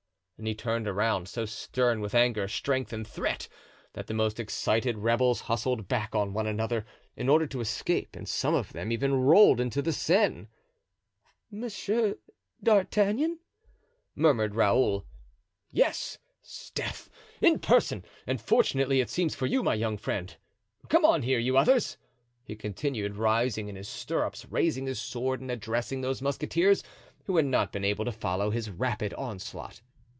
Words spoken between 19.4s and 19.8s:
you, my